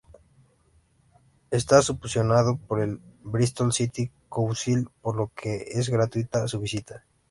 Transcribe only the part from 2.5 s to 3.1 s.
por el